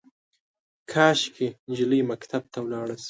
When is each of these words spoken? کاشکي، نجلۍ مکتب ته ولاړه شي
کاشکي، 0.91 1.47
نجلۍ 1.69 2.01
مکتب 2.11 2.43
ته 2.51 2.57
ولاړه 2.61 2.95
شي 2.97 2.99